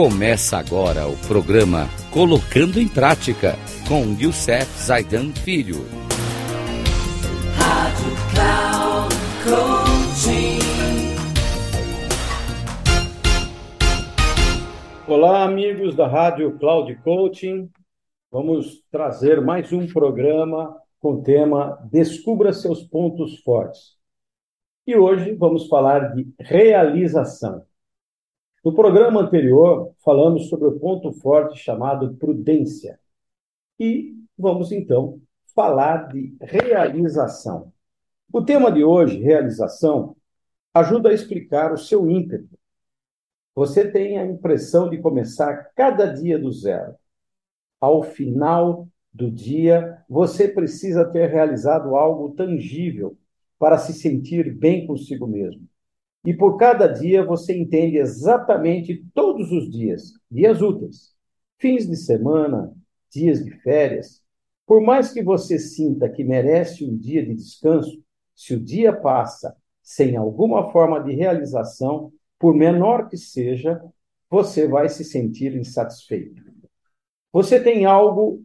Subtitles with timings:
[0.00, 3.56] Começa agora o programa Colocando em Prática
[3.88, 5.78] com Youssef Zaidan Filho.
[7.56, 10.58] Rádio Cloud Coaching.
[15.08, 17.68] Olá, amigos da Rádio Cloud Coaching.
[18.30, 23.96] Vamos trazer mais um programa com o tema Descubra seus pontos fortes.
[24.86, 27.67] E hoje vamos falar de realização.
[28.68, 33.00] No programa anterior, falamos sobre o ponto forte chamado prudência.
[33.80, 35.22] E vamos então
[35.54, 37.72] falar de realização.
[38.30, 40.14] O tema de hoje, realização,
[40.74, 42.58] ajuda a explicar o seu ímpeto.
[43.54, 46.94] Você tem a impressão de começar cada dia do zero.
[47.80, 53.16] Ao final do dia, você precisa ter realizado algo tangível
[53.58, 55.66] para se sentir bem consigo mesmo.
[56.24, 61.14] E por cada dia você entende exatamente todos os dias, dias úteis,
[61.58, 62.72] fins de semana,
[63.10, 64.22] dias de férias.
[64.66, 68.02] Por mais que você sinta que merece um dia de descanso,
[68.34, 73.82] se o dia passa sem alguma forma de realização, por menor que seja,
[74.28, 76.42] você vai se sentir insatisfeito.
[77.32, 78.44] Você tem algo,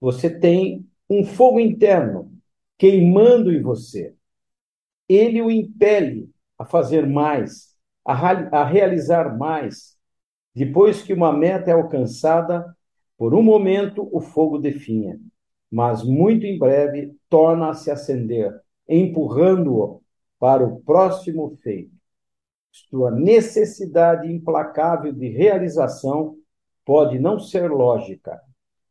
[0.00, 2.32] você tem um fogo interno
[2.78, 4.14] queimando em você.
[5.08, 6.30] Ele o impele
[6.60, 9.96] a fazer mais, a, a realizar mais.
[10.54, 12.76] Depois que uma meta é alcançada,
[13.16, 15.18] por um momento o fogo definha,
[15.72, 18.54] mas muito em breve torna a se acender,
[18.86, 20.02] empurrando-o
[20.38, 21.94] para o próximo feito.
[22.70, 26.36] Sua necessidade implacável de realização
[26.84, 28.38] pode não ser lógica,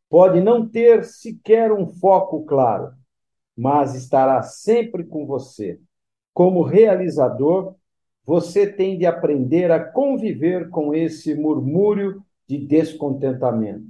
[0.10, 2.94] pode não ter sequer um foco claro,
[3.56, 5.80] mas estará sempre com você,
[6.40, 7.76] como realizador,
[8.26, 13.84] você tem de aprender a conviver com esse murmúrio de descontentamento.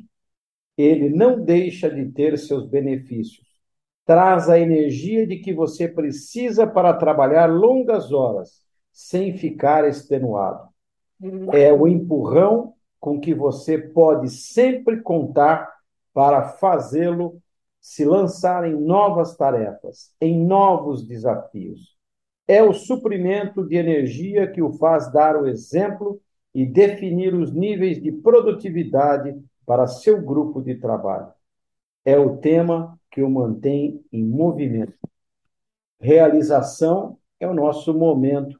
[0.76, 3.46] Ele não deixa de ter seus benefícios.
[4.04, 10.70] Traz a energia de que você precisa para trabalhar longas horas, sem ficar extenuado.
[11.54, 15.72] É o empurrão com que você pode sempre contar
[16.12, 17.40] para fazê-lo
[17.80, 21.99] se lançar em novas tarefas, em novos desafios
[22.50, 26.20] é o suprimento de energia que o faz dar o exemplo
[26.52, 31.32] e definir os níveis de produtividade para seu grupo de trabalho.
[32.04, 34.98] É o tema que o mantém em movimento.
[36.00, 38.60] Realização é o nosso momento,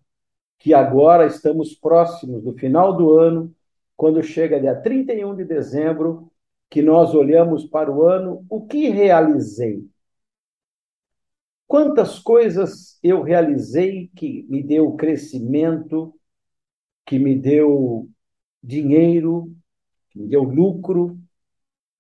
[0.60, 3.52] que agora estamos próximos do final do ano,
[3.98, 6.32] quando chega dia 31 de dezembro,
[6.70, 9.84] que nós olhamos para o ano, o que realizei?
[11.70, 16.16] Quantas coisas eu realizei que me deu crescimento,
[17.06, 18.10] que me deu
[18.62, 19.56] dinheiro,
[20.10, 21.20] que me deu lucro,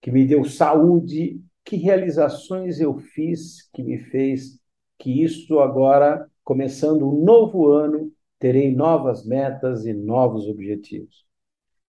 [0.02, 4.60] que me deu saúde, que realizações eu fiz que me fez
[4.98, 11.28] que isso agora, começando um novo ano, terei novas metas e novos objetivos.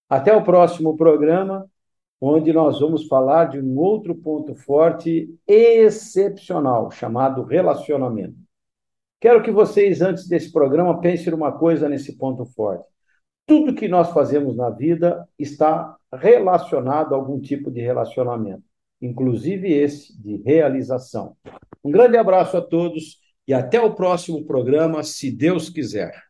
[0.07, 1.67] Até o próximo programa
[2.21, 8.37] onde nós vamos falar de um outro ponto forte excepcional, chamado relacionamento.
[9.19, 12.85] Quero que vocês, antes desse programa, pensem numa coisa nesse ponto forte.
[13.47, 18.63] Tudo que nós fazemos na vida está relacionado a algum tipo de relacionamento,
[19.01, 21.37] inclusive esse de realização.
[21.83, 26.30] Um grande abraço a todos e até o próximo programa, se Deus quiser.